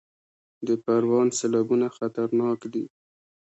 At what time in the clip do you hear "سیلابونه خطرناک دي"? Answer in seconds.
1.39-2.85